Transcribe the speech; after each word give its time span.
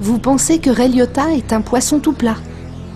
vous 0.00 0.18
pensez 0.18 0.58
que 0.58 0.70
Ray 0.70 0.90
Liotta 0.90 1.32
est 1.32 1.52
un 1.52 1.60
poisson 1.60 1.98
tout 1.98 2.14
plat. 2.14 2.36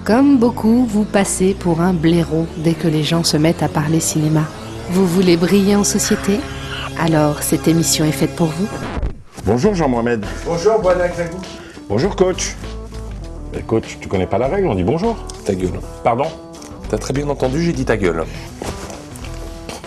Comme 0.04 0.38
beaucoup, 0.38 0.86
vous 0.86 1.04
passez 1.04 1.54
pour 1.54 1.80
un 1.80 1.92
blaireau 1.92 2.46
dès 2.58 2.72
que 2.72 2.88
les 2.88 3.02
gens 3.02 3.24
se 3.24 3.36
mettent 3.36 3.62
à 3.62 3.68
parler 3.68 4.00
cinéma. 4.00 4.42
Vous 4.90 5.06
voulez 5.06 5.36
briller 5.36 5.76
en 5.76 5.84
société? 5.84 6.40
Alors 6.98 7.42
cette 7.42 7.68
émission 7.68 8.04
est 8.04 8.12
faite 8.12 8.34
pour 8.34 8.46
vous. 8.46 8.68
Bonjour 9.44 9.74
Jean-Mohamed. 9.74 10.24
Bonjour, 10.46 10.78
Boana 10.80 11.08
Xagou. 11.08 11.38
Bonjour 11.88 12.16
coach. 12.16 12.56
Mais 13.52 13.60
coach, 13.60 13.98
tu 14.00 14.08
connais 14.08 14.26
pas 14.26 14.38
la 14.38 14.48
règle, 14.48 14.68
on 14.68 14.74
dit 14.74 14.84
bonjour. 14.84 15.16
Ta 15.44 15.54
gueule. 15.54 15.80
Pardon? 16.02 16.26
T'as 16.88 16.98
très 16.98 17.12
bien 17.12 17.28
entendu, 17.28 17.62
j'ai 17.62 17.72
dit 17.72 17.84
ta 17.84 17.98
gueule. 17.98 18.24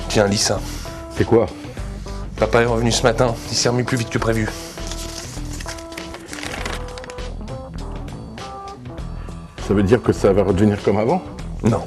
Tiens, 0.09 0.27
lis 0.27 0.37
ça. 0.37 0.59
C'est 1.17 1.25
quoi? 1.25 1.47
Papa 2.37 2.61
est 2.61 2.65
revenu 2.65 2.91
ce 2.91 3.01
matin, 3.01 3.33
il 3.49 3.57
s'est 3.57 3.69
remis 3.69 3.83
plus 3.83 3.97
vite 3.97 4.09
que 4.09 4.19
prévu. 4.19 4.47
Ça 9.67 9.73
veut 9.73 9.83
dire 9.83 10.01
que 10.01 10.13
ça 10.13 10.31
va 10.31 10.43
redevenir 10.43 10.81
comme 10.81 10.97
avant 10.97 11.21
Non. 11.61 11.81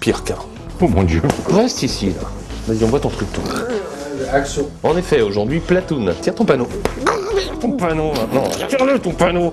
Pire 0.00 0.24
qu'un. 0.24 0.34
Oh 0.80 0.88
mon 0.88 1.04
dieu. 1.04 1.22
Reste 1.48 1.84
ici, 1.84 2.06
là. 2.06 2.26
Vas-y, 2.66 2.82
on 2.82 2.88
voit 2.88 2.98
ton 2.98 3.08
truc, 3.08 3.32
toi. 3.32 3.44
Action. 4.32 4.68
En 4.82 4.96
effet, 4.96 5.22
aujourd'hui, 5.22 5.60
Platoon. 5.60 6.12
Tiens 6.20 6.32
ton 6.32 6.44
panneau. 6.44 6.66
Ton 7.60 7.70
panneau, 7.70 8.12
maintenant. 8.14 8.48
Tire-le, 8.68 8.98
ton 8.98 9.12
panneau. 9.12 9.52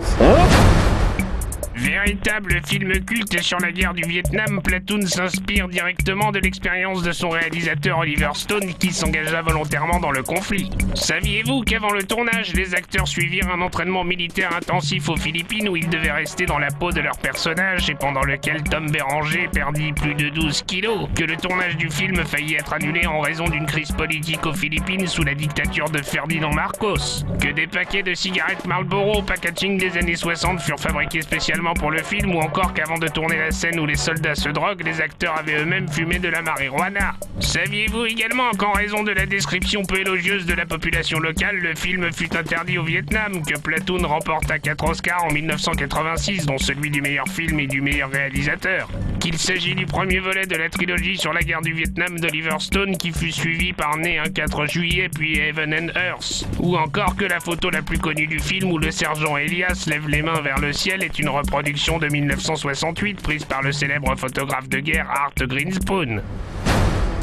Véritable 2.05 2.61
film 2.67 3.03
culte 3.03 3.41
sur 3.41 3.57
la 3.57 3.71
guerre 3.71 3.95
du 3.95 4.03
Vietnam, 4.03 4.61
Platoon 4.63 5.07
s'inspire 5.07 5.67
directement 5.67 6.31
de 6.31 6.37
l'expérience 6.37 7.01
de 7.01 7.11
son 7.11 7.29
réalisateur 7.29 7.97
Oliver 7.97 8.29
Stone 8.35 8.75
qui 8.75 8.93
s'engagea 8.93 9.41
volontairement 9.41 9.99
dans 9.99 10.11
le 10.11 10.21
conflit. 10.21 10.69
Saviez-vous 10.93 11.61
qu'avant 11.61 11.89
le 11.89 12.03
tournage, 12.03 12.53
les 12.53 12.75
acteurs 12.75 13.07
suivirent 13.07 13.49
un 13.49 13.61
entraînement 13.61 14.03
militaire 14.03 14.55
intensif 14.55 15.09
aux 15.09 15.15
Philippines 15.15 15.67
où 15.67 15.75
ils 15.75 15.89
devaient 15.89 16.11
rester 16.11 16.45
dans 16.45 16.59
la 16.59 16.67
peau 16.67 16.91
de 16.91 17.01
leur 17.01 17.17
personnage 17.17 17.89
et 17.89 17.95
pendant 17.95 18.21
lequel 18.21 18.61
Tom 18.61 18.87
Béranger 18.91 19.49
perdit 19.51 19.91
plus 19.91 20.13
de 20.13 20.29
12 20.29 20.61
kilos? 20.67 21.09
Que 21.15 21.23
le 21.23 21.37
tournage 21.37 21.75
du 21.75 21.89
film 21.89 22.23
faillit 22.23 22.53
être 22.53 22.73
annulé 22.73 23.07
en 23.07 23.19
raison 23.19 23.45
d'une 23.45 23.65
crise 23.65 23.91
politique 23.91 24.45
aux 24.45 24.53
Philippines 24.53 25.07
sous 25.07 25.23
la 25.23 25.33
dictature 25.33 25.89
de 25.89 26.03
Ferdinand 26.03 26.53
Marcos 26.53 27.25
Que 27.41 27.51
des 27.51 27.65
paquets 27.65 28.03
de 28.03 28.13
cigarettes 28.13 28.67
Marlboro 28.67 29.21
au 29.21 29.23
packaging 29.23 29.79
des 29.79 29.97
années 29.97 30.15
60 30.15 30.61
furent 30.61 30.79
fabriqués 30.79 31.23
spécialement 31.23 31.73
pour 31.73 31.89
le 31.89 31.94
film 32.03 32.35
ou 32.35 32.39
encore 32.39 32.73
qu'avant 32.73 32.97
de 32.97 33.07
tourner 33.07 33.37
la 33.37 33.51
scène 33.51 33.79
où 33.79 33.85
les 33.85 33.95
soldats 33.95 34.35
se 34.35 34.49
droguent, 34.49 34.83
les 34.83 35.01
acteurs 35.01 35.37
avaient 35.37 35.59
eux-mêmes 35.59 35.87
fumé 35.87 36.19
de 36.19 36.29
la 36.29 36.41
marijuana. 36.41 37.15
Saviez-vous 37.39 38.05
également 38.05 38.51
qu'en 38.51 38.71
raison 38.73 39.03
de 39.03 39.11
la 39.11 39.25
description 39.25 39.83
peu 39.83 39.99
élogieuse 39.99 40.45
de 40.45 40.53
la 40.53 40.65
population 40.65 41.19
locale, 41.19 41.57
le 41.57 41.75
film 41.75 42.11
fut 42.11 42.35
interdit 42.35 42.77
au 42.77 42.83
Vietnam, 42.83 43.43
que 43.45 43.57
Platoon 43.59 44.07
remporta 44.07 44.59
4 44.59 44.83
Oscars 44.89 45.25
en 45.25 45.31
1986, 45.31 46.45
dont 46.45 46.57
celui 46.57 46.89
du 46.89 47.01
meilleur 47.01 47.27
film 47.27 47.59
et 47.59 47.67
du 47.67 47.81
meilleur 47.81 48.09
réalisateur? 48.09 48.89
Qu'il 49.25 49.39
s'agit 49.39 49.73
du 49.73 49.87
premier 49.87 50.19
volet 50.19 50.45
de 50.45 50.55
la 50.55 50.69
trilogie 50.69 51.17
sur 51.17 51.33
la 51.33 51.41
guerre 51.41 51.61
du 51.61 51.73
Vietnam 51.73 52.19
d'Oliver 52.19 52.57
Stone 52.59 52.95
qui 52.95 53.11
fut 53.11 53.31
suivi 53.31 53.73
par 53.73 53.97
Né 53.97 54.19
un 54.19 54.29
4 54.29 54.67
juillet 54.67 55.09
puis 55.09 55.39
Heaven 55.39 55.73
and 55.73 55.87
Earth. 55.99 56.45
Ou 56.59 56.77
encore 56.77 57.15
que 57.15 57.25
la 57.25 57.39
photo 57.39 57.71
la 57.71 57.81
plus 57.81 57.97
connue 57.97 58.27
du 58.27 58.37
film 58.37 58.71
où 58.71 58.77
le 58.77 58.91
sergent 58.91 59.35
Elias 59.35 59.85
lève 59.87 60.07
les 60.07 60.21
mains 60.21 60.41
vers 60.41 60.59
le 60.59 60.71
ciel 60.73 61.01
est 61.01 61.17
une 61.17 61.29
reproduction 61.29 61.97
de 61.97 62.05
1968 62.05 63.19
prise 63.23 63.45
par 63.45 63.63
le 63.63 63.71
célèbre 63.71 64.15
photographe 64.15 64.69
de 64.69 64.77
guerre 64.77 65.09
Art 65.09 65.33
Greenspoon. 65.39 66.21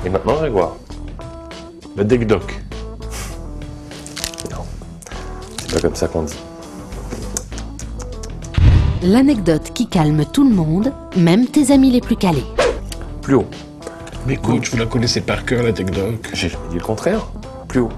Et 0.05 0.09
maintenant, 0.09 0.39
Grégoire. 0.39 0.75
Le 1.97 2.03
deck 2.03 2.27
doc. 2.27 2.53
Non. 4.51 4.67
C'est 5.57 5.75
pas 5.75 5.81
comme 5.81 5.95
ça 5.95 6.09
qu'on 6.09 6.25
dit. 6.25 6.35
L'anecdote 9.05 9.73
qui 9.75 9.89
calme 9.89 10.25
tout 10.33 10.49
le 10.49 10.55
monde, 10.55 10.93
même 11.17 11.47
tes 11.47 11.73
amis 11.73 11.91
les 11.91 12.01
plus 12.01 12.15
calés. 12.15 12.45
Plus 13.21 13.35
haut. 13.35 13.47
Mais 14.29 14.37
coach, 14.37 14.71
vous 14.71 14.77
la 14.77 14.87
connaissez 14.87 15.21
par 15.21 15.45
cœur, 15.45 15.65
la 15.65 15.73
TechDoc 15.73 16.31
J'ai 16.33 16.49
jamais 16.49 16.69
dit 16.71 16.77
le 16.77 16.85
contraire. 16.85 17.27
Plus 17.67 17.81
haut. 17.81 17.89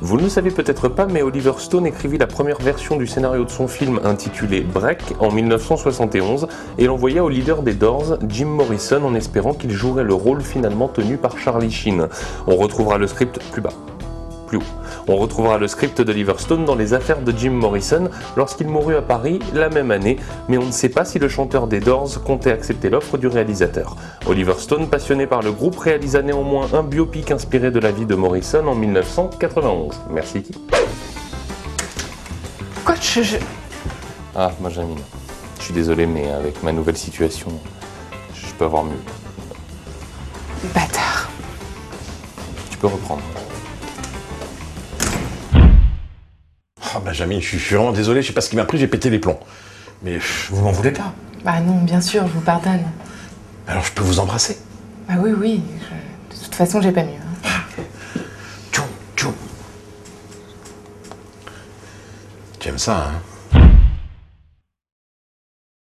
Vous 0.00 0.16
ne 0.16 0.22
le 0.22 0.30
savez 0.30 0.50
peut-être 0.50 0.88
pas, 0.88 1.04
mais 1.04 1.20
Oliver 1.20 1.52
Stone 1.58 1.84
écrivit 1.84 2.16
la 2.16 2.26
première 2.26 2.56
version 2.56 2.96
du 2.96 3.06
scénario 3.06 3.44
de 3.44 3.50
son 3.50 3.68
film 3.68 4.00
intitulé 4.04 4.62
Break 4.62 5.02
en 5.20 5.30
1971 5.30 6.48
et 6.78 6.86
l'envoya 6.86 7.22
au 7.22 7.28
leader 7.28 7.62
des 7.62 7.74
Doors, 7.74 8.16
Jim 8.26 8.46
Morrison, 8.46 9.04
en 9.04 9.14
espérant 9.14 9.52
qu'il 9.52 9.72
jouerait 9.72 10.04
le 10.04 10.14
rôle 10.14 10.40
finalement 10.40 10.88
tenu 10.88 11.18
par 11.18 11.36
Charlie 11.36 11.70
Sheen. 11.70 12.08
On 12.46 12.56
retrouvera 12.56 12.96
le 12.96 13.06
script 13.06 13.38
plus 13.52 13.60
bas. 13.60 13.74
On 15.06 15.16
retrouvera 15.16 15.58
le 15.58 15.68
script 15.68 16.00
d'Oliver 16.00 16.34
Stone 16.38 16.64
dans 16.64 16.74
les 16.74 16.94
affaires 16.94 17.20
de 17.22 17.32
Jim 17.36 17.50
Morrison 17.50 18.08
lorsqu'il 18.36 18.68
mourut 18.68 18.96
à 18.96 19.02
Paris 19.02 19.38
la 19.54 19.68
même 19.68 19.90
année, 19.90 20.18
mais 20.48 20.58
on 20.58 20.66
ne 20.66 20.72
sait 20.72 20.88
pas 20.88 21.04
si 21.04 21.18
le 21.18 21.28
chanteur 21.28 21.66
des 21.66 21.80
Doors 21.80 22.22
comptait 22.24 22.52
accepter 22.52 22.90
l'offre 22.90 23.18
du 23.18 23.26
réalisateur. 23.26 23.96
Oliver 24.26 24.54
Stone, 24.58 24.88
passionné 24.88 25.26
par 25.26 25.42
le 25.42 25.52
groupe, 25.52 25.78
réalisa 25.78 26.22
néanmoins 26.22 26.68
un 26.72 26.82
biopic 26.82 27.30
inspiré 27.30 27.70
de 27.70 27.80
la 27.80 27.90
vie 27.90 28.06
de 28.06 28.14
Morrison 28.14 28.66
en 28.66 28.74
1991. 28.74 30.00
Merci 30.10 30.42
qui 30.42 30.54
Coach, 32.84 33.20
je... 33.22 33.36
Ah, 34.34 34.52
Benjamin. 34.60 34.94
Je 35.58 35.64
suis 35.64 35.74
désolé, 35.74 36.06
mais 36.06 36.30
avec 36.30 36.62
ma 36.62 36.72
nouvelle 36.72 36.96
situation, 36.96 37.50
je 38.32 38.52
peux 38.54 38.64
avoir 38.64 38.84
mieux. 38.84 39.02
Bâtard. 40.74 41.28
Tu 42.70 42.78
peux 42.78 42.86
reprendre. 42.86 43.22
Benjamin, 47.08 47.40
je 47.40 47.46
suis, 47.46 47.58
je 47.58 47.64
suis 47.64 47.74
vraiment 47.74 47.92
désolé, 47.92 48.20
je 48.20 48.26
sais 48.26 48.32
pas 48.34 48.42
ce 48.42 48.50
qui 48.50 48.56
m'a 48.56 48.66
pris, 48.66 48.76
j'ai 48.76 48.86
pété 48.86 49.08
les 49.08 49.18
plombs. 49.18 49.40
Mais 50.02 50.16
pff, 50.16 50.48
vous 50.52 50.62
m'en 50.62 50.72
voulez 50.72 50.90
pas? 50.90 51.14
Bah 51.42 51.58
non, 51.60 51.76
bien 51.82 52.02
sûr, 52.02 52.26
je 52.26 52.32
vous 52.34 52.42
pardonne. 52.42 52.82
Alors 53.66 53.82
je 53.82 53.92
peux 53.92 54.02
vous 54.02 54.20
embrasser? 54.20 54.58
Bah 55.08 55.14
oui, 55.18 55.30
oui. 55.34 55.62
je- 55.80 56.36
De 56.36 56.44
toute 56.44 56.54
façon, 56.54 56.82
j'ai 56.82 56.92
pas 56.92 57.04
mieux. 57.04 57.12
hein. 57.46 57.82
Tchou, 58.70 58.82
tchou. 59.16 59.32
Tu 62.60 62.68
aimes 62.68 62.76
ça, 62.78 62.96
hein? 63.08 63.20